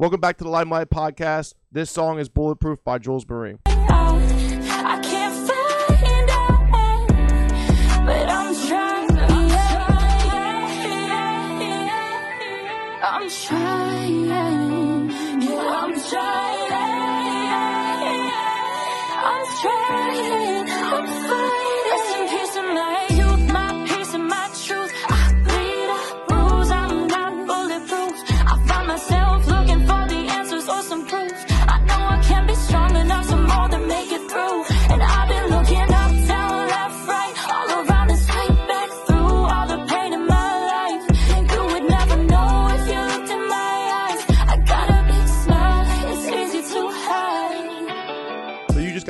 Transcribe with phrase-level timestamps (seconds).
[0.00, 1.52] Welcome back to the Limelight Podcast.
[1.70, 3.58] This song is Bulletproof by Jules Marie.
[3.66, 3.82] I'm
[13.28, 14.24] trying.
[14.24, 15.10] Yeah.
[19.22, 20.39] I'm trying.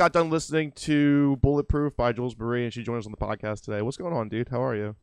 [0.01, 3.61] Got done listening to Bulletproof by Jules Marie, and she joined us on the podcast
[3.63, 3.83] today.
[3.83, 4.49] What's going on, dude?
[4.49, 4.95] How are you?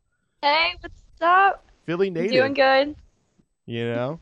[0.43, 1.65] Hey, what's up?
[1.87, 2.33] Philly native.
[2.33, 2.97] Doing good.
[3.65, 4.19] You know,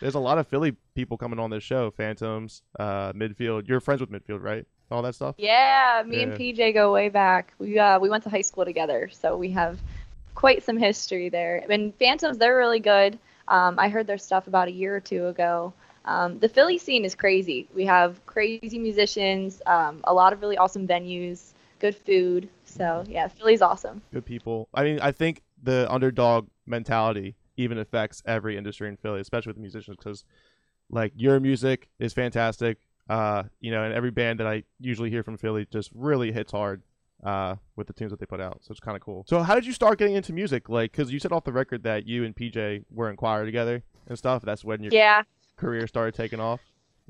[0.00, 1.90] there's a lot of Philly people coming on this show.
[1.90, 3.68] Phantoms, uh, midfield.
[3.68, 4.66] You're friends with midfield, right?
[4.90, 5.34] All that stuff.
[5.36, 6.22] Yeah, me Yeah.
[6.22, 7.52] and PJ go way back.
[7.58, 9.78] We uh we went to high school together, so we have
[10.34, 11.62] quite some history there.
[11.68, 13.18] And Phantoms, they're really good.
[13.48, 15.74] Um, I heard their stuff about a year or two ago.
[16.08, 17.68] Um, the Philly scene is crazy.
[17.74, 22.48] We have crazy musicians, um, a lot of really awesome venues, good food.
[22.64, 24.00] So yeah, Philly's awesome.
[24.10, 24.68] Good people.
[24.72, 29.56] I mean, I think the underdog mentality even affects every industry in Philly, especially with
[29.56, 30.24] the musicians, because
[30.90, 32.78] like your music is fantastic.
[33.10, 36.52] Uh, you know, and every band that I usually hear from Philly just really hits
[36.52, 36.82] hard
[37.22, 38.60] uh, with the tunes that they put out.
[38.62, 39.24] So it's kind of cool.
[39.28, 40.70] So how did you start getting into music?
[40.70, 43.82] Like, because you said off the record that you and PJ were in choir together
[44.06, 44.42] and stuff.
[44.42, 45.22] That's when your Yeah.
[45.58, 46.60] Career started taking off.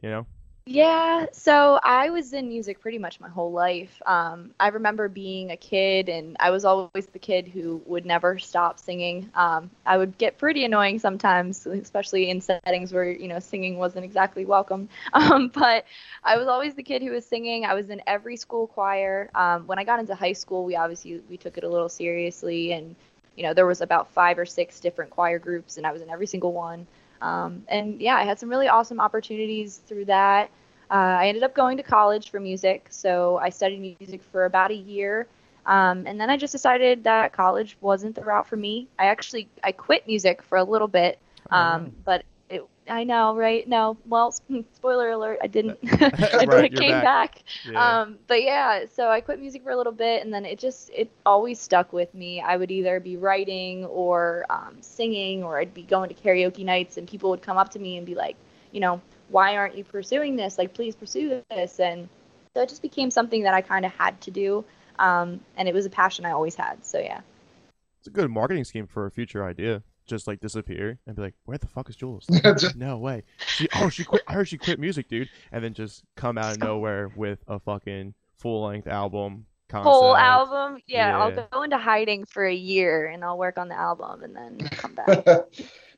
[0.02, 0.27] You know.
[0.70, 4.02] Yeah, so I was in music pretty much my whole life.
[4.04, 8.38] Um, I remember being a kid, and I was always the kid who would never
[8.38, 9.30] stop singing.
[9.34, 14.04] Um, I would get pretty annoying sometimes, especially in settings where you know singing wasn't
[14.04, 14.91] exactly welcome.
[15.14, 15.86] Um, but
[16.22, 17.64] I was always the kid who was singing.
[17.64, 19.30] I was in every school choir.
[19.34, 22.72] Um, when I got into high school, we obviously we took it a little seriously,
[22.72, 22.94] and
[23.37, 26.10] you know there was about five or six different choir groups, and I was in
[26.10, 26.87] every single one.
[27.21, 30.51] Um, and yeah, I had some really awesome opportunities through that.
[30.91, 34.71] Uh, I ended up going to college for music, so I studied music for about
[34.71, 35.27] a year,
[35.67, 38.89] um, and then I just decided that college wasn't the route for me.
[38.99, 41.19] I actually I quit music for a little bit,
[41.51, 42.25] um, but
[42.88, 43.69] I know, right?
[43.69, 44.32] No, well,
[44.75, 45.78] spoiler alert, I didn't.
[46.00, 47.04] I Right, came back.
[47.04, 47.43] back.
[47.71, 48.00] Yeah.
[48.00, 50.91] Um, but yeah, so I quit music for a little bit, and then it just
[50.94, 52.41] it always stuck with me.
[52.41, 56.97] I would either be writing or um, singing, or I'd be going to karaoke nights,
[56.97, 58.37] and people would come up to me and be like,
[58.72, 60.59] you know, why aren't you pursuing this?
[60.59, 61.81] Like, please pursue this.
[61.81, 62.09] And
[62.55, 64.65] so it just became something that I kind of had to do,
[64.99, 66.84] um, and it was a passion I always had.
[66.84, 67.20] So yeah.
[68.00, 69.82] It's a good marketing scheme for a future idea.
[70.08, 72.26] Just like disappear and be like, "Where the fuck is Jules?"
[72.76, 73.22] no way.
[73.46, 74.22] She oh she quit.
[74.26, 75.28] I heard she quit music, dude.
[75.52, 79.46] And then just come out of nowhere with a fucking full length album.
[79.69, 79.92] Concept.
[79.92, 81.19] Whole album, yeah, Yeah.
[81.19, 84.58] I'll go into hiding for a year, and I'll work on the album, and then
[84.72, 85.26] come back.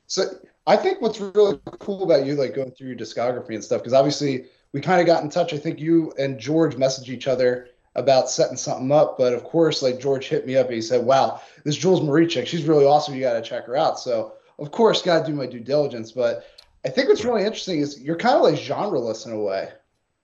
[0.07, 0.25] so
[0.67, 3.93] I think what's really cool about you, like going through your discography and stuff, because
[3.93, 4.43] obviously
[4.73, 5.53] we kind of got in touch.
[5.53, 9.81] I think you and George messaged each other about setting something up, but of course,
[9.81, 12.85] like George hit me up and he said, "Wow, this Jules Marie chick, she's really
[12.85, 13.15] awesome.
[13.15, 16.11] You got to check her out." So of course, got to do my due diligence.
[16.11, 16.45] But
[16.85, 19.69] I think what's really interesting is you're kind of like genreless in a way.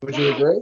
[0.02, 0.62] Would you agree?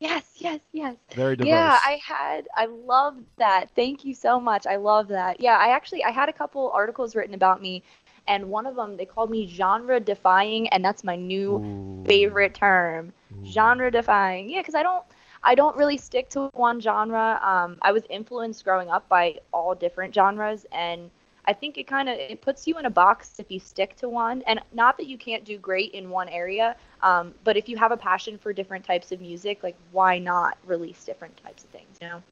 [0.00, 0.96] yes, yes, yes.
[1.14, 1.48] Very diverse.
[1.48, 3.70] Yeah, I had I love that.
[3.74, 4.66] Thank you so much.
[4.66, 5.40] I love that.
[5.40, 7.82] Yeah, I actually I had a couple articles written about me
[8.26, 12.04] and one of them they called me genre defying and that's my new Ooh.
[12.06, 13.12] favorite term.
[13.32, 13.46] Ooh.
[13.46, 14.50] Genre defying.
[14.50, 15.04] Yeah, cuz I don't
[15.44, 17.40] I don't really stick to one genre.
[17.42, 21.10] Um I was influenced growing up by all different genres and
[21.44, 24.08] I think it kind of it puts you in a box if you stick to
[24.08, 27.76] one and not that you can't do great in one area um, but if you
[27.76, 31.70] have a passion for different types of music, like why not release different types of
[31.70, 31.98] things?
[32.00, 32.22] You know?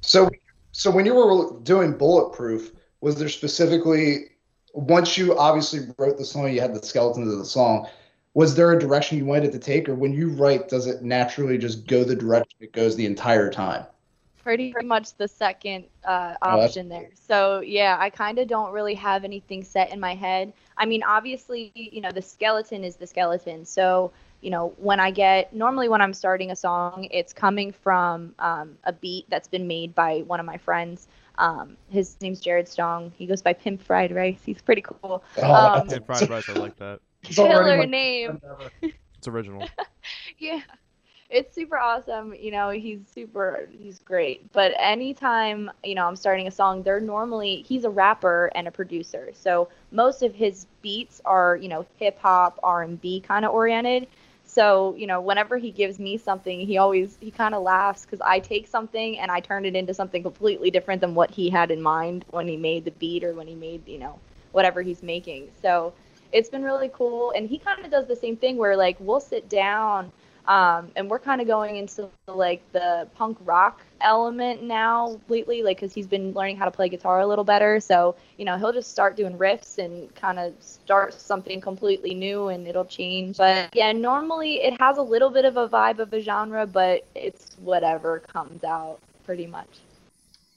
[0.00, 0.28] So,
[0.72, 4.30] so when you were doing Bulletproof, was there specifically
[4.74, 7.86] once you obviously wrote the song, you had the skeletons of the song.
[8.34, 11.02] Was there a direction you wanted it to take, or when you write, does it
[11.02, 13.86] naturally just go the direction it goes the entire time?
[14.42, 17.10] Pretty, pretty much the second uh, Oh, option there.
[17.14, 20.52] So yeah, I kind of don't really have anything set in my head.
[20.76, 23.64] I mean, obviously, you know, the skeleton is the skeleton.
[23.64, 28.34] So you know, when I get normally when I'm starting a song, it's coming from
[28.40, 31.06] um, a beat that's been made by one of my friends.
[31.38, 33.12] Um, his name's Jared Stong.
[33.16, 34.40] He goes by Pimp Fried Rice.
[34.44, 35.22] He's pretty cool.
[35.36, 36.48] Oh, Um, Hey, fried rice.
[36.48, 37.00] I like that.
[37.22, 38.40] It's Killer my- name.
[39.18, 39.66] It's original.
[40.38, 40.60] Yeah.
[41.30, 42.34] it's super awesome.
[42.34, 44.52] You know, he's super, he's great.
[44.52, 48.70] But anytime, you know, I'm starting a song, they're normally, he's a rapper and a
[48.72, 49.30] producer.
[49.34, 54.08] So most of his beats are, you know, hip hop, R&B kind of oriented.
[54.44, 58.20] So, you know, whenever he gives me something, he always, he kind of laughs because
[58.20, 61.70] I take something and I turn it into something completely different than what he had
[61.70, 64.18] in mind when he made the beat or when he made, you know,
[64.50, 65.50] whatever he's making.
[65.62, 65.94] So
[66.32, 67.32] it's been really cool.
[67.36, 70.12] And he kind of does the same thing where, like, we'll sit down
[70.46, 75.76] um, and we're kind of going into like the punk rock element now lately, like
[75.76, 77.78] because he's been learning how to play guitar a little better.
[77.78, 82.48] So you know he'll just start doing riffs and kind of start something completely new,
[82.48, 83.36] and it'll change.
[83.36, 87.06] But yeah, normally it has a little bit of a vibe of a genre, but
[87.14, 89.68] it's whatever comes out pretty much.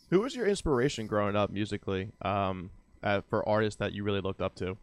[0.09, 2.11] Who was your inspiration growing up musically?
[2.21, 2.71] Um,
[3.03, 4.77] uh, for artists that you really looked up to.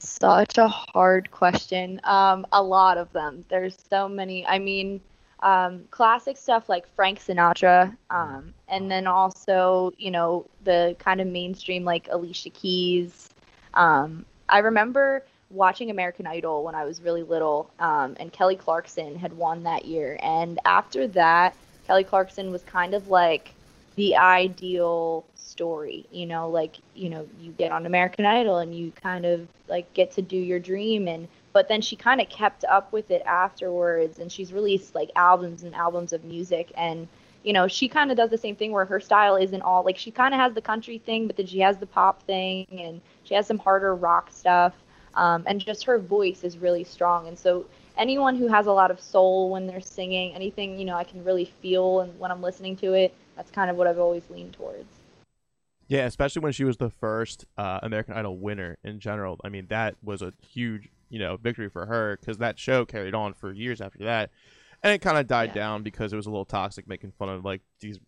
[0.00, 2.00] Such a hard question.
[2.04, 3.44] Um, a lot of them.
[3.48, 4.46] There's so many.
[4.46, 5.00] I mean,
[5.40, 11.26] um, classic stuff like Frank Sinatra, um, and then also, you know, the kind of
[11.26, 13.28] mainstream like Alicia Keys.
[13.74, 19.16] Um, I remember watching American Idol when I was really little, um, and Kelly Clarkson
[19.16, 20.18] had won that year.
[20.22, 21.54] And after that,
[21.86, 23.54] Kelly Clarkson was kind of like
[23.98, 28.92] the ideal story you know like you know you get on american idol and you
[28.92, 32.64] kind of like get to do your dream and but then she kind of kept
[32.64, 37.08] up with it afterwards and she's released like albums and albums of music and
[37.42, 39.98] you know she kind of does the same thing where her style isn't all like
[39.98, 43.00] she kind of has the country thing but then she has the pop thing and
[43.24, 44.74] she has some harder rock stuff
[45.14, 47.26] um, and just her voice is really strong.
[47.26, 47.66] And so
[47.98, 51.22] anyone who has a lot of soul when they're singing anything you know i can
[51.24, 54.52] really feel and when i'm listening to it that's kind of what i've always leaned
[54.52, 54.84] towards
[55.88, 59.38] Yeah, especially when she was the first uh, American Idol winner in general.
[59.42, 63.14] I mean, that was a huge, you know, victory for her because that show carried
[63.14, 64.28] on for years after that,
[64.82, 65.62] and it kind of died Yeah.
[65.62, 67.98] down because it was a little toxic, making fun of like these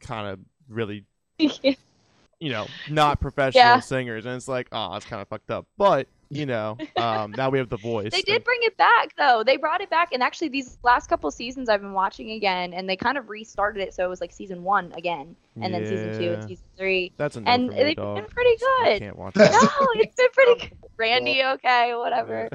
[0.00, 1.04] kind of really,
[1.38, 3.80] you know, not professional Yeah.
[3.80, 5.66] singers, and it's like, oh, it's kind of fucked up.
[5.76, 8.12] But you know, um, now we have the voice.
[8.12, 9.42] They did bring it back though.
[9.44, 12.88] They brought it back, and actually, these last couple seasons I've been watching again, and
[12.88, 16.18] they kind of restarted it, so it was like season one again, and then season
[16.18, 18.16] two and season three, That's no and they've dog.
[18.16, 18.98] been pretty good I good.
[19.00, 19.52] can't watch that.
[19.52, 20.78] No, it's been pretty good.
[20.98, 22.48] Randy, okay, whatever.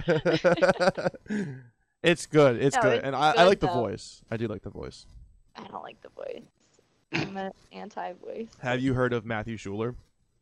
[2.03, 2.57] it's good.
[2.61, 4.21] It's No, good, it's and I, I good, like the voice.
[4.31, 5.05] I do like the voice.
[5.55, 6.41] I don't like the voice.
[7.13, 8.47] I'm an anti-voice.
[8.59, 9.95] Have you heard of Matthew Schuler,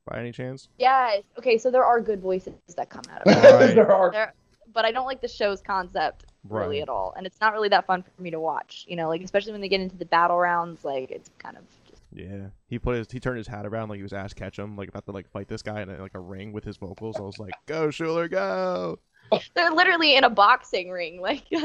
[0.10, 0.70] by any chance?
[0.78, 1.24] Yes.
[1.38, 3.76] Okay, so there are good voices that come out of it, Right.
[3.76, 4.12] there are.
[4.12, 4.34] There-
[4.72, 7.88] but I don't like the show's concept really at all, and it's not really that
[7.88, 8.86] fun for me to watch.
[8.88, 11.64] You know, like especially when they get into the battle rounds, like it's kind of
[11.90, 14.76] just Yeah, he put his he turned his hat around like he was Ash Ketchum,
[14.78, 17.18] like about to like fight this guy in a, like a ring with his vocals.
[17.18, 19.00] I was like, "Go Schuler, go!"
[19.56, 21.20] they're literally in a boxing ring.
[21.30, 21.62] Like Yeah,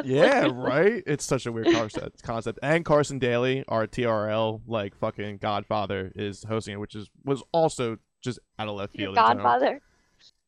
[0.47, 1.03] literally- right.
[1.07, 2.23] It's such a weird concept.
[2.23, 2.59] Concept.
[2.63, 7.99] And Carson Daly, our TRL like fucking Godfather, is hosting it, which is was also
[8.25, 9.17] just out of left Your field.
[9.17, 9.81] godfather.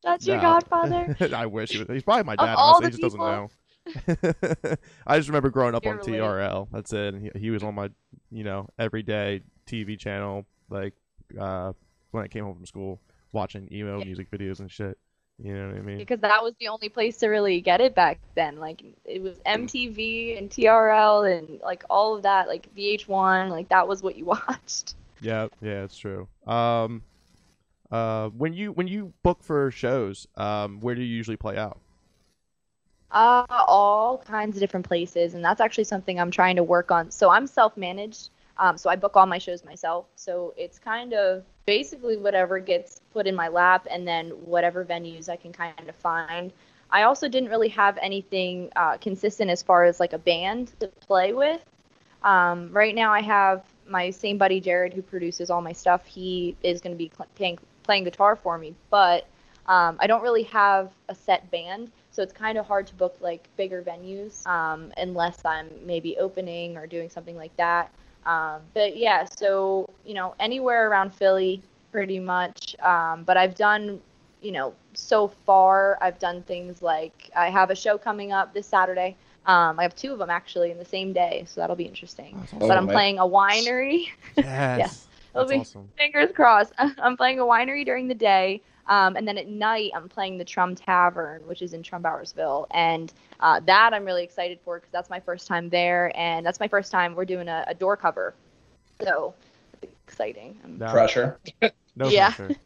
[0.02, 0.42] That's your No.
[0.42, 1.16] godfather.
[1.34, 1.88] I wish he was.
[1.88, 2.54] He's probably my dad.
[2.56, 3.48] honestly, he just doesn't know.
[5.06, 6.20] I just remember growing up You're on related.
[6.20, 6.68] TRL.
[6.72, 7.14] That's it.
[7.14, 7.90] And he, he was on my,
[8.30, 10.94] you know, everyday TV channel, like
[11.38, 11.72] uh,
[12.10, 13.00] when I came home from school,
[13.32, 14.04] watching emo Yeah.
[14.04, 14.98] music videos and shit.
[15.42, 15.98] You know what I mean?
[15.98, 18.56] because that was the only place to really get it back then.
[18.56, 23.86] Like it was MTV and TRL and like all of that, like VH1, like that
[23.86, 24.94] was what you watched.
[25.20, 26.26] Yeah, yeah, it's true.
[26.46, 27.02] Um,
[27.90, 31.80] uh, when you when you book for shows, um, where do you usually play out?
[33.10, 37.10] Uh, all kinds of different places, and that's actually something I'm trying to work on.
[37.10, 40.06] So I'm self-managed, um, so I book all my shows myself.
[40.16, 45.28] So it's kind of basically whatever gets put in my lap, and then whatever venues
[45.28, 46.52] I can kind of find.
[46.90, 50.88] I also didn't really have anything uh, consistent as far as like a band to
[50.88, 51.60] play with.
[52.22, 56.04] Um, right now, I have my same buddy Jared who produces all my stuff.
[56.06, 59.26] He is going to be playing playing guitar for me, but
[59.66, 63.16] um, I don't really have a set band, so it's kind of hard to book
[63.20, 67.90] like bigger venues um, unless I'm maybe opening or doing something like that.
[68.26, 71.62] Um, but yeah, so you know anywhere around Philly,
[71.92, 72.76] pretty much.
[72.82, 74.00] Um, but I've done,
[74.42, 78.66] you know, so far I've done things like I have a show coming up this
[78.66, 79.16] Saturday.
[79.46, 82.36] Um, I have two of them actually in the same day, so that'll be interesting.
[82.54, 84.08] Oh, but I'm playing a winery.
[84.36, 85.05] Yes, It'll
[85.38, 85.88] that's be- awesome.
[85.96, 86.72] fingers crossed.
[86.78, 90.44] I'm playing a winery during the day, um, and then at night I'm playing the
[90.44, 95.10] Trum Tavern, which is in Trumbauersville, and uh, that I'm really excited for because that's
[95.10, 98.34] my first time there, and that's my first time we're doing a, a door cover,
[99.02, 99.34] so
[99.82, 100.58] it's exciting.
[100.64, 101.38] I'm, No, Pressure.
[101.96, 102.32] no Yeah.
[102.32, 102.56] pressure.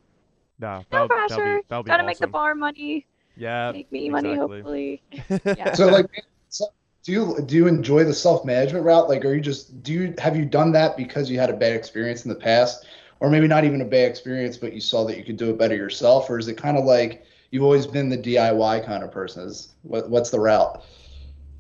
[0.59, 1.29] No, no pressure.
[1.29, 5.03] That'll be, that'll be Gotta make the bar money, Yeah, make me money, hopefully.
[5.45, 5.73] Yeah.
[5.73, 6.07] So like,
[6.51, 6.67] so,
[7.03, 9.09] do you do you enjoy the self management route?
[9.09, 11.73] Like, are you just do you have you done that because you had a bad
[11.73, 12.87] experience in the past,
[13.21, 15.59] or maybe not even a bad experience, but you saw that you could do it
[15.59, 19.11] better yourself, or is it kind of like you've always been the DIY kind of
[19.11, 19.47] person?
[19.47, 20.83] Is what what's the route?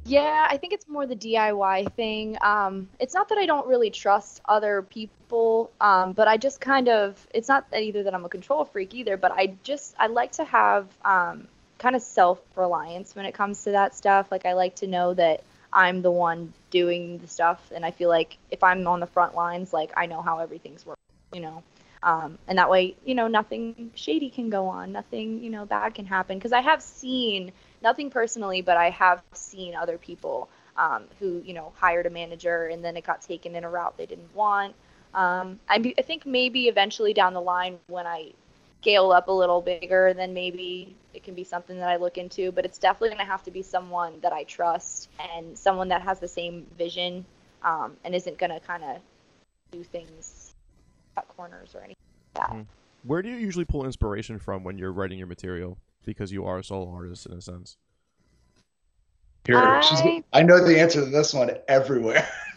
[0.04, 2.37] Yeah, I think it's more the DIY thing.
[2.40, 6.88] Um, it's not that I don't really trust other people, um, but I just kind
[6.88, 10.32] of, it's not either that I'm a control freak either, but I just, I like
[10.32, 11.49] to have um,
[11.80, 14.30] kind of self reliance when it comes to that stuff.
[14.30, 18.08] Like, I like to know that I'm the one doing the stuff, and I feel
[18.08, 21.62] like if I'm on the front lines, like, I know how everything's working, you know?
[22.02, 25.94] Um, and that way, you know, nothing shady can go on, nothing, you know, bad
[25.94, 26.38] can happen.
[26.38, 31.52] Because I have seen, nothing personally, but I have seen other people um, who, you
[31.52, 34.75] know, hired a manager and then it got taken in a route they didn't want.
[35.12, 38.32] Um, I, I think maybe eventually down the line when I
[38.80, 42.50] scale up a little bigger, then maybe it can be something that I look into.
[42.50, 46.02] But it's definitely going to have to be someone that I trust and someone that
[46.02, 47.25] has the same vision
[47.62, 48.96] um, and isn't going to kind of
[49.72, 50.54] do things
[51.14, 51.96] cut corners or anything
[52.34, 52.56] like that.
[52.56, 52.66] Mhm.
[53.04, 55.78] Where do you usually pull inspiration from when you're writing your material?
[56.04, 57.76] Because you are a solo artist in a sense.
[59.46, 62.26] Here, I- I know the answer to this one everywhere.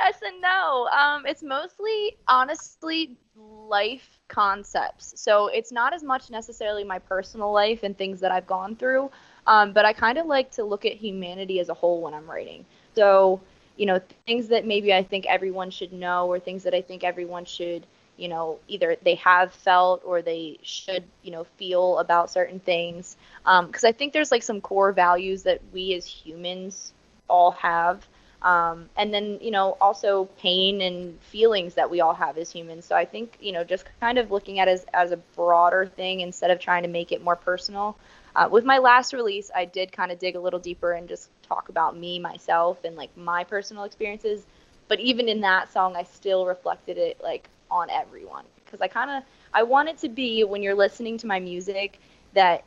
[0.00, 0.88] Yes and no.
[0.88, 5.14] Um, it's mostly, honestly, life concepts.
[5.20, 9.10] So it's not as much necessarily my personal life and things that I've gone through,
[9.46, 12.30] um, but I kind of like to look at humanity as a whole when I'm
[12.30, 12.64] writing.
[12.94, 13.40] So,
[13.76, 17.02] you know, things that maybe I think everyone should know or things that I think
[17.04, 17.86] everyone should,
[18.16, 23.16] you know, either they have felt or they should, you know, feel about certain things.
[23.44, 26.92] Because I think there's like some core values that we as humans
[27.28, 28.06] all have
[28.42, 32.84] um, and then you know also pain and feelings that we all have as humans.
[32.84, 35.86] So i think you know just kind of looking at it as, as a broader
[35.86, 37.96] thing instead of trying to make it more personal.
[38.36, 41.30] Uh, with my last release i did kind of dig a little deeper and just
[41.42, 44.46] talk about me myself and like my personal experiences.
[44.88, 48.44] But even in that song i still reflected it like on everyone.
[48.64, 51.98] Because i kind of i want it to be when you're listening to my music
[52.34, 52.62] that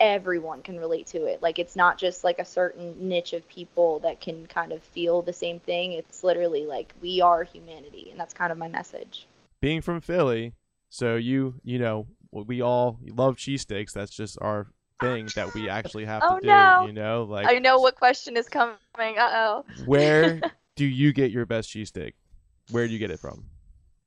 [0.00, 1.42] everyone can relate to it.
[1.42, 5.22] Like it's not just like a certain niche of people that can kind of feel
[5.22, 5.92] the same thing.
[5.92, 9.26] It's literally like we are humanity, and that's kind of my message.
[9.60, 10.54] Being from Philly,
[10.90, 13.92] so you you know we all love cheesesteaks.
[13.92, 14.66] That's just our
[15.00, 16.46] thing that we actually have Oh, to do.
[16.48, 16.84] no.
[16.86, 18.76] You know, like I know what question is coming.
[18.98, 19.64] Uh oh.
[19.86, 20.40] where
[20.76, 22.12] do you get your best cheesesteak?
[22.70, 23.44] Where do you get it from?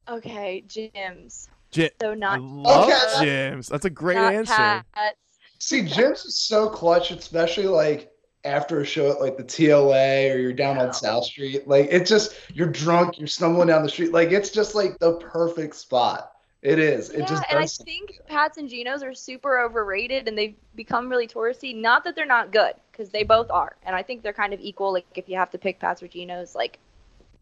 [0.10, 1.50] Okay, Jim's.
[1.72, 1.89] Jim.
[2.00, 3.25] So I not love Okay.
[3.25, 3.67] Jim's.
[3.67, 4.53] That's a great not answer.
[4.53, 5.17] Pat's.
[5.59, 8.11] See, Jim's is so clutch, especially like
[8.43, 10.85] after a show at like the TLA or you're down Yeah.
[10.87, 11.67] on South Street.
[11.67, 14.11] Like it's just you're drunk, you're stumbling down the street.
[14.11, 16.31] Like it's just like the perfect spot.
[16.63, 17.11] It is.
[17.11, 21.07] It yeah, just and I think Pat's and Geno's are super overrated, and they've become
[21.07, 21.75] really touristy.
[21.75, 24.59] Not that they're not good, because they both are, and I think they're kind of
[24.59, 24.91] equal.
[24.91, 26.79] Like if you have to pick Pat's or Geno's, like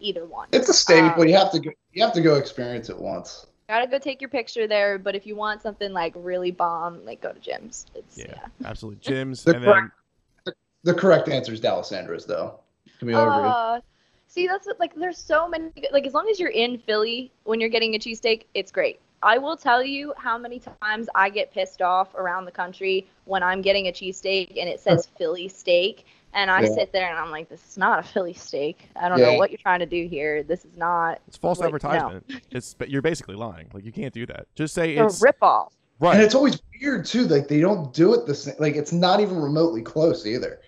[0.02, 0.50] either one.
[0.52, 1.22] It's a staple.
[1.22, 1.72] Um, you have to go.
[1.94, 3.48] You have to go experience it once.
[3.68, 7.22] Gotta go take your picture there, but if you want something like really bomb, like
[7.22, 7.88] go to Jim's.
[7.96, 8.48] It's Yeah, yeah.
[8.70, 9.00] absolutely.
[9.02, 12.60] Jim's, The and then correct- The correct answer is Dalessandro's, though.
[13.00, 13.28] Can we all?
[13.28, 13.82] Uh,
[14.28, 15.72] see, that's like there's so many.
[15.92, 19.00] Like as long as you're in Philly when you're getting a cheesesteak, it's great.
[19.24, 23.42] I will tell you how many times I get pissed off around the country when
[23.42, 26.06] I'm getting a cheesesteak and it says Philly steak,
[26.36, 26.76] and I Yeah.
[26.76, 28.90] sit there and I'm like, this is not a Philly steak.
[28.96, 30.44] I don't know what you're trying to do here.
[30.44, 31.76] This is not it's false like, no.
[31.76, 32.44] advertisement.
[32.52, 33.70] It's but you're basically lying.
[33.74, 34.48] Like you can't do that.
[34.54, 35.72] Just say a it's a ripoff.
[36.00, 36.12] Right.
[36.12, 36.26] And right.
[36.26, 37.26] it's always weird too.
[37.26, 38.56] Like they don't do it the same.
[38.60, 40.60] Like it's not even remotely close either.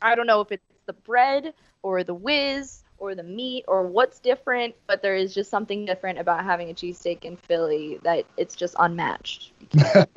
[0.00, 4.20] I don't know if it's the bread or the whiz or the meat or what's
[4.20, 8.54] different, but there is just something different about having a cheesesteak in Philly that it's
[8.54, 9.50] just unmatched.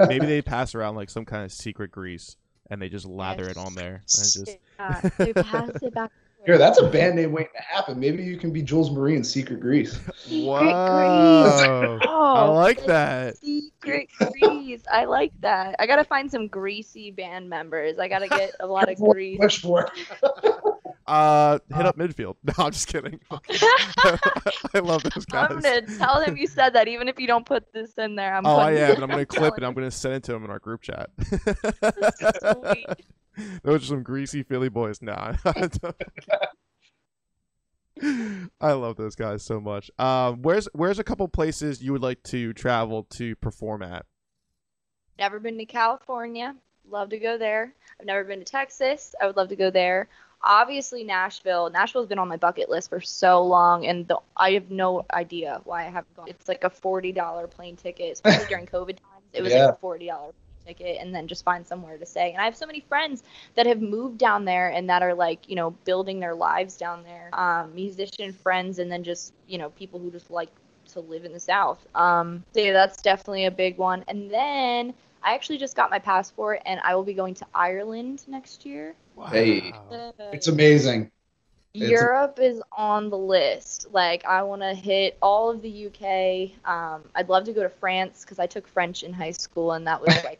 [0.08, 2.38] Maybe they pass around like some kind of secret grease
[2.69, 4.03] and they just lather it on there.
[4.17, 6.12] And just Yeah, they pass it back.
[6.45, 8.00] Here, that's a band name waiting to happen.
[8.00, 9.98] Maybe you can be Jules Marie in Secret Grease.
[10.29, 12.00] Whoa.
[12.03, 13.36] Oh, I Oh, like that.
[13.38, 14.84] Secret grease.
[14.91, 15.75] I like that.
[15.79, 17.98] I gotta find some greasy band members.
[17.98, 19.39] I gotta get a lot of grease.
[19.39, 19.89] Push for
[21.08, 22.36] Uh, hit up midfield.
[22.44, 23.20] No, I'm just kidding.
[23.30, 25.52] I love those guys.
[25.52, 28.36] I'm gonna tell him you said that, even if you don't put this in there.
[28.36, 29.64] I'm oh, I am, and I'm gonna clip it.
[29.64, 31.10] I'm gonna send it to him in our group chat.
[32.64, 32.86] Sweet.
[33.64, 35.02] Those are some greasy Philly boys.
[35.02, 35.36] Nah.
[38.62, 39.92] I love those guys so much.
[40.00, 44.06] Um, where's where's a couple places you would like to travel to perform at?
[45.18, 46.56] Never been to California.
[46.90, 47.74] Love to go there.
[48.00, 49.16] I've never been to Texas.
[49.22, 50.10] I would love to go there.
[50.46, 51.70] Obviously Nashville.
[51.70, 55.62] Nashville's been on my bucket list for so long, and the, I have no idea
[55.66, 56.28] why I haven't gone.
[56.30, 59.25] It's like a forty dollar plane ticket, especially during COVID times.
[59.34, 59.66] It was Yeah.
[59.66, 60.32] like a forty dollar
[60.66, 62.32] ticket and then just find somewhere to stay.
[62.32, 63.24] And I have so many friends
[63.56, 67.04] that have moved down there and that are like, you know, building their lives down
[67.04, 67.30] there.
[67.34, 70.50] Um, musician friends and then just, you know, people who just like
[70.94, 71.86] to live in the South.
[71.96, 74.04] Um, so yeah, that's definitely a big one.
[74.08, 78.24] And then I actually just got my passport and I will be going to Ireland
[78.28, 78.96] next year.
[79.29, 79.72] Hey.
[79.72, 80.13] Wow.
[80.31, 81.12] It's amazing.
[81.74, 83.88] It's Europe is on the list.
[83.91, 86.51] Like, I want to hit all of the UK.
[86.69, 89.86] Um, I'd love to go to France because I took French in high school, and
[89.88, 90.39] that was like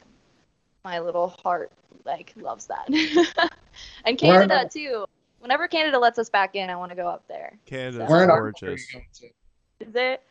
[0.84, 1.72] my little heart
[2.05, 2.88] like loves that.
[4.05, 5.05] and Where in Canada too.
[5.39, 7.58] Whenever Canada lets us back in, I want to go up there.
[7.65, 8.91] Canada's Where in Ireland are you gorgeous.
[8.91, 9.05] going?
[9.82, 10.24] Is it?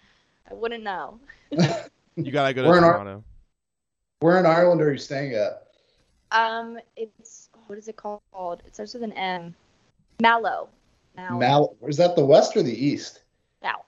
[0.50, 1.20] I wouldn't know.
[2.16, 3.24] You gotta go to Where in Ar- Toronto.
[4.20, 5.63] Where in Ireland are you staying at?
[6.30, 8.62] Um, it's what is it called?
[8.66, 9.54] It starts with an M.
[10.20, 10.68] Mallow.
[11.16, 11.38] Mallow.
[11.38, 11.76] Mal.
[11.86, 13.20] Is that the west or the east?
[13.62, 13.84] South.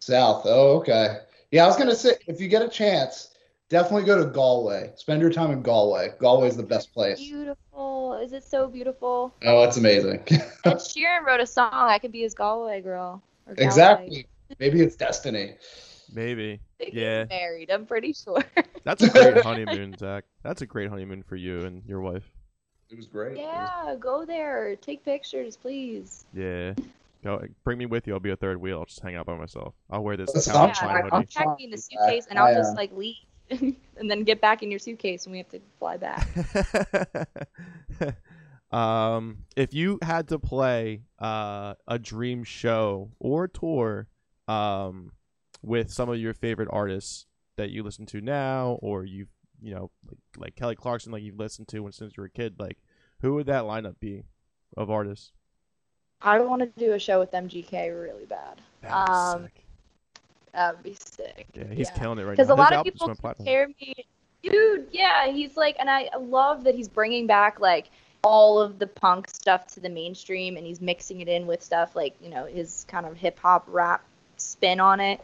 [0.00, 0.42] South.
[0.44, 1.18] Oh, okay.
[1.50, 3.30] Yeah, I was gonna say if you get a chance,
[3.68, 4.92] definitely go to Galway.
[4.96, 6.12] Spend your time in Galway.
[6.18, 7.18] Galway's the best place.
[7.18, 8.18] Beautiful.
[8.22, 9.34] Is it so beautiful?
[9.44, 10.20] Oh, it's amazing.
[10.64, 11.70] Ed Sheeran wrote a song.
[11.72, 13.22] I could be his Galway girl.
[13.46, 13.64] Galway.
[13.64, 14.26] exactly.
[14.58, 15.56] Maybe it's destiny.
[16.14, 16.60] Maybe.
[16.78, 17.24] They get Yeah.
[17.28, 17.70] Married.
[17.70, 18.42] I'm pretty sure.
[18.84, 20.24] That's a great honeymoon, Zach.
[20.42, 22.24] That's a great honeymoon for you and your wife.
[22.90, 23.32] It was great.
[23.36, 23.94] It was- yeah.
[23.98, 24.76] Go there.
[24.76, 26.24] Take pictures, please.
[26.32, 26.74] Yeah.
[27.24, 28.14] Go bring me with you.
[28.14, 28.78] I'll be a third wheel.
[28.78, 29.74] I'll just hang out by myself.
[29.90, 30.80] I'll wear this That's Calvin not yeah.
[30.80, 31.10] Klein fine.
[31.12, 31.34] I'll hoodie.
[31.34, 33.16] pack you in the fine with suitcase, and I'll I, just like leave,
[33.50, 33.74] and
[34.08, 36.28] then get back in your suitcase, and we have to fly back.
[38.70, 44.06] um, if you had to play uh, a dream show or tour
[44.46, 45.12] um,
[45.62, 49.28] with some of your favorite artists that you listen to now, or you've
[49.60, 52.30] you know like, like Kelly Clarkson, like you've listened to when since you were a
[52.30, 52.78] kid, like
[53.20, 54.24] who would that lineup be
[54.76, 55.32] of artists?
[56.22, 58.60] I want to do a show with MGK really bad.
[58.82, 59.64] That'd be Um, sick.
[60.52, 61.46] That'd be sick.
[61.54, 62.32] Yeah, he's killing it right now.
[62.32, 63.94] Because a lot of people compare me,
[64.42, 64.88] dude.
[64.90, 67.90] Yeah, he's like, and I love that he's bringing back like
[68.22, 71.94] all of the punk stuff to the mainstream, and he's mixing it in with stuff
[71.94, 74.04] like you know his kind of hip hop rap
[74.38, 75.20] spin on it,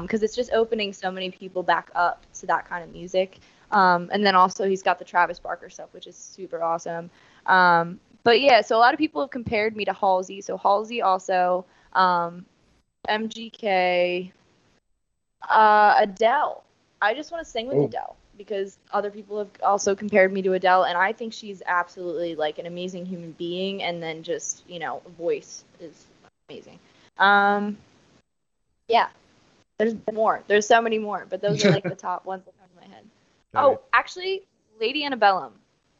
[0.00, 3.38] because it's just opening so many people back up to that kind of music.
[3.72, 7.10] Um, and then also he's got the Travis Barker stuff, which is super awesome.
[7.46, 10.40] Um, but yeah, so a lot of people have compared me to Halsey.
[10.40, 12.44] So Halsey also, um,
[13.08, 14.32] MGK,
[15.48, 16.64] uh, Adele.
[17.00, 17.84] I just want to sing with Oh.
[17.84, 22.34] Adele because other people have also compared me to Adele, and I think she's absolutely
[22.34, 26.04] like an amazing human being, and then just you know, voice is
[26.48, 26.78] amazing.
[27.18, 27.78] Um,
[28.88, 29.08] yeah,
[29.78, 30.42] there's more.
[30.46, 32.94] There's so many more, but those are like the top ones that come to my
[32.94, 33.04] head.
[33.54, 34.42] Oh, actually,
[34.80, 35.52] Lady Antebellum.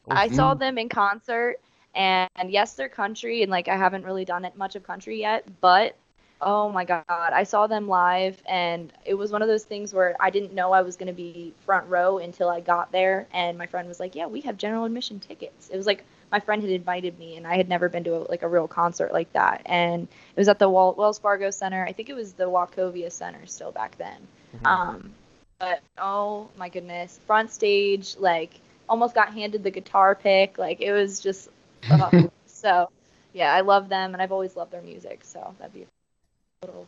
[0.09, 0.59] Oh, I saw mm.
[0.59, 1.57] them in concert,
[1.95, 5.45] and yes, they're country, and like I haven't really done it much of country yet,
[5.61, 5.95] but
[6.39, 10.15] oh my god, I saw them live, and it was one of those things where
[10.19, 13.67] I didn't know I was gonna be front row until I got there, and my
[13.67, 16.71] friend was like, "Yeah, we have general admission tickets." It was like my friend had
[16.71, 19.61] invited me, and I had never been to a, like a real concert like that,
[19.65, 21.85] and it was at the Wel- Wells Fargo Center.
[21.85, 24.27] I think it was the Wachovia Center still back then.
[24.61, 24.67] Mhm.
[24.67, 25.13] Um,
[25.59, 28.59] but oh my goodness, front stage, like
[28.89, 30.57] almost got handed the guitar pick.
[30.57, 31.49] Like it was just
[31.89, 32.89] uh, so.
[33.33, 35.19] Yeah, I love them, and I've always loved their music.
[35.23, 36.87] So that'd be a little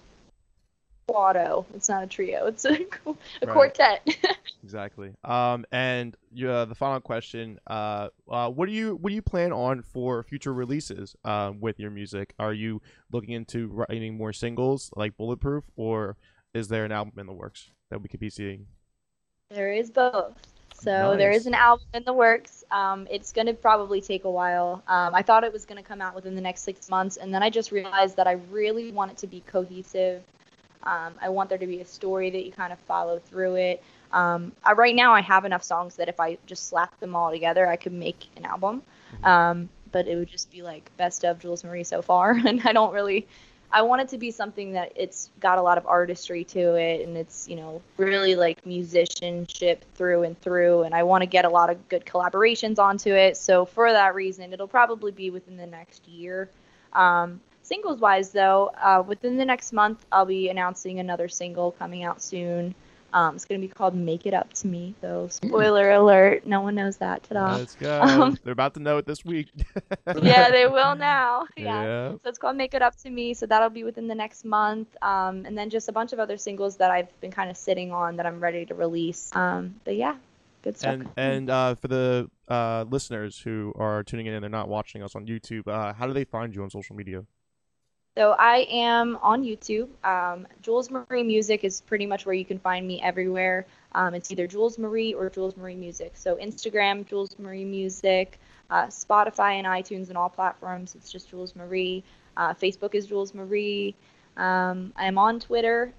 [1.09, 1.65] quado.
[1.73, 2.45] It's not a trio.
[2.47, 2.73] It's a,
[3.43, 3.53] a Right.
[3.53, 4.07] quartet.
[4.63, 5.13] Exactly.
[5.23, 9.53] Um, and uh, the final question: uh, uh, what do you what do you plan
[9.53, 12.33] on for future releases um, with your music?
[12.39, 16.17] Are you looking into writing more singles like Bulletproof, or
[16.53, 18.65] is there an album in the works that we could be seeing?
[19.49, 20.35] There is both.
[20.73, 21.41] So there Nice.
[21.41, 22.63] is an album in the works.
[22.71, 24.83] Um, it's going to probably take a while.
[24.87, 27.33] Um, I thought it was going to come out within the next six months, and
[27.33, 30.21] then I just realized that I really want it to be cohesive.
[30.83, 33.83] Um, I want there to be a story that you kind of follow through it.
[34.11, 37.31] Um, I, right now, I have enough songs that if I just slap them all
[37.31, 38.81] together, I could make an album.
[39.21, 39.27] Mhm.
[39.27, 42.73] Um, but it would just be like best of Jules Marie so far, and I
[42.73, 43.27] don't really.
[43.71, 47.07] I want it to be something that it's got a lot of artistry to it,
[47.07, 51.45] and it's you know really like musicianship through and through, and I want to get
[51.45, 53.37] a lot of good collaborations onto it.
[53.37, 56.49] So for that reason, it'll probably be within the next year.
[56.93, 62.03] Um, singles wise, though, uh, within the next month, I'll be announcing another single coming
[62.03, 62.75] out soon.
[63.11, 65.27] Um, it's gonna be called "Make It Up to Me," though.
[65.39, 67.23] Spoiler alert, no one knows that.
[67.23, 67.57] Ta-da.
[67.57, 68.01] Let's go.
[68.09, 69.49] Um, They're about to know it this week.
[70.21, 71.47] yeah, they will now.
[71.57, 71.83] Yeah.
[71.83, 72.11] Yeah.
[72.23, 73.33] So it's called Make It Up to Me.
[73.33, 74.87] So that'll be within the next month.
[75.01, 77.91] Um, and then just a bunch of other singles that I've been kind of sitting
[77.91, 79.29] on that I'm ready to release.
[79.35, 80.15] Um, but yeah,
[80.63, 80.93] good stuff.
[80.93, 85.03] And and uh, for the uh, listeners who are tuning in and they're not watching
[85.03, 87.25] us on YouTube, uh, how do they find you on social media?
[88.17, 89.87] So I am on YouTube.
[90.03, 93.65] Um, Jules Marie Music is pretty much where you can find me everywhere.
[93.93, 96.11] Um, it's either Jules Marie or Jules Marie Music.
[96.15, 100.95] So Instagram, Jules Marie Music, uh, Spotify and iTunes and all platforms.
[100.95, 102.03] It's just Jules Marie.
[102.35, 103.95] Uh, Facebook is Jules Marie.
[104.37, 105.93] Um, I'm on Twitter,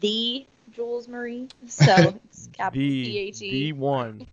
[0.00, 1.48] the Jules Marie.
[1.66, 1.92] So
[2.24, 4.26] it's capital The D H the one.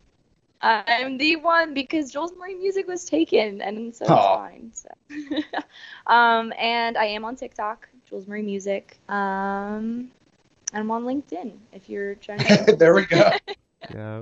[0.64, 4.72] I'm the one because Jules Marie music was taken, and so it's fine.
[4.74, 4.90] So,
[6.08, 8.98] um, and I am on TikTok, Jules Marie Music.
[9.10, 10.10] Um,
[10.74, 12.76] and I'm on LinkedIn if you're trying to.
[12.80, 13.32] there we go.
[13.94, 14.22] Yeah.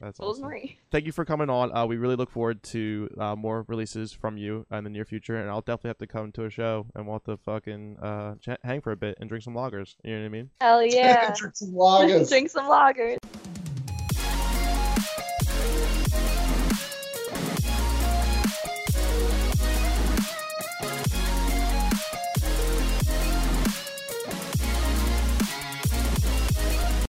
[0.00, 0.44] That's Jules awesome.
[0.44, 0.78] Marie.
[0.92, 1.74] Thank you for coming on.
[1.76, 5.36] Uh, we really look forward to uh, more releases from you in the near future,
[5.36, 8.34] and I'll definitely have to come to a show and we'll have to fucking uh,
[8.62, 9.96] hang for a bit and drink some lagers.
[10.04, 10.50] You know what I mean?
[10.60, 11.34] Hell yeah!
[11.36, 12.28] Drink some lagers.
[12.28, 13.18] Drink some lagers.